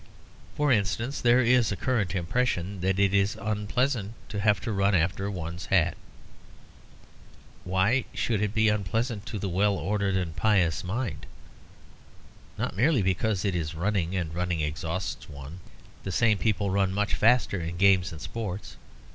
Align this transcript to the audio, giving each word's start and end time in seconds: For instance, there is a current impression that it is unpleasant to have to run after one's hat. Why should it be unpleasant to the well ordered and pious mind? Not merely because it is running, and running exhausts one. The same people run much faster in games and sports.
For 0.55 0.71
instance, 0.71 1.21
there 1.21 1.41
is 1.41 1.71
a 1.71 1.75
current 1.75 2.15
impression 2.15 2.79
that 2.81 2.97
it 2.97 3.13
is 3.13 3.37
unpleasant 3.39 4.15
to 4.29 4.39
have 4.39 4.59
to 4.61 4.71
run 4.71 4.95
after 4.95 5.29
one's 5.29 5.67
hat. 5.67 5.95
Why 7.65 8.05
should 8.11 8.41
it 8.41 8.51
be 8.55 8.67
unpleasant 8.67 9.27
to 9.27 9.37
the 9.37 9.47
well 9.47 9.75
ordered 9.75 10.15
and 10.15 10.35
pious 10.35 10.83
mind? 10.83 11.27
Not 12.57 12.75
merely 12.75 13.03
because 13.03 13.45
it 13.45 13.53
is 13.53 13.75
running, 13.75 14.15
and 14.15 14.33
running 14.33 14.61
exhausts 14.61 15.29
one. 15.29 15.59
The 16.01 16.11
same 16.11 16.39
people 16.39 16.71
run 16.71 16.91
much 16.91 17.13
faster 17.13 17.59
in 17.61 17.77
games 17.77 18.11
and 18.11 18.19
sports. 18.19 18.77